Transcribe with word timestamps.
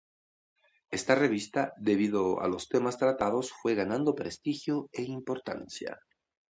Esta 0.89 1.13
revista, 1.13 1.73
debido 1.77 2.41
a 2.41 2.47
los 2.47 2.67
temas 2.67 2.97
tratados, 2.97 3.51
fue 3.51 3.75
ganando 3.75 4.15
prestigio 4.15 4.89
e 4.93 5.03
importancia. 5.03 5.99